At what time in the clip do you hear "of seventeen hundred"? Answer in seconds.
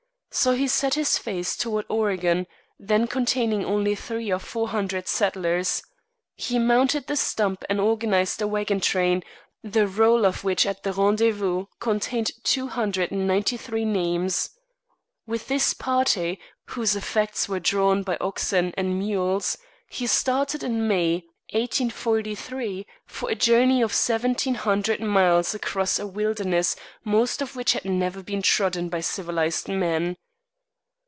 23.81-25.01